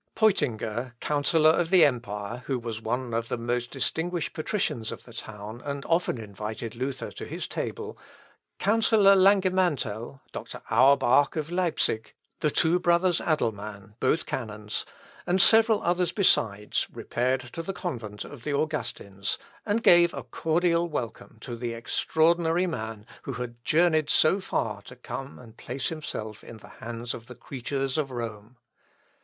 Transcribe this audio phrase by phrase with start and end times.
[0.15, 5.13] Peutinger, counsellor of the empire, who was one of the most distinguished patricians of the
[5.13, 7.99] town, and often invited Luther to his table,
[8.57, 10.63] counsellor Langemantel, Dr.
[10.71, 14.87] Auerbach of Leipsic, the two brothers Adelmann, both canons,
[15.27, 19.37] and several others besides, repaired to the convent of the Augustins,
[19.67, 24.95] and gave a cordial welcome to the extraordinary man, who had journeyed so far to
[24.95, 28.57] come and place himself in the hands of the creatures of Rome.